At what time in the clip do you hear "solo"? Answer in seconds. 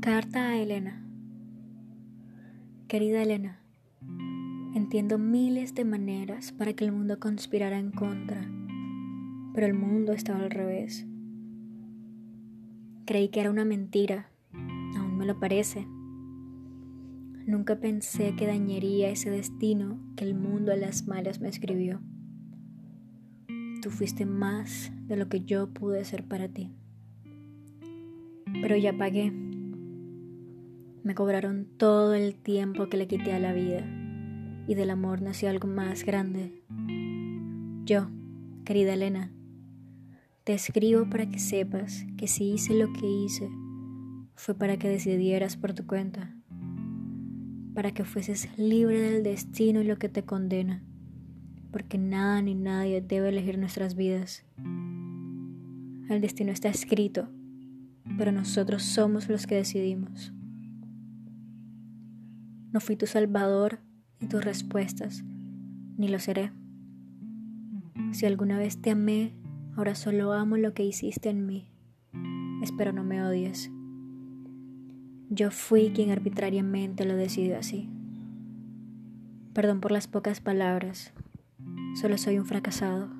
69.94-70.32, 82.00-82.18